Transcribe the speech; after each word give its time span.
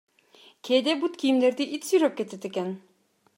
Кээде 0.65 0.93
бут 1.01 1.13
кийимдерди 1.21 1.65
ит 1.75 1.83
сүйрөп 1.89 2.13
кетет 2.17 2.43
экен. 2.51 2.69